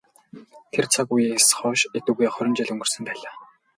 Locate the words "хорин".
2.35-2.53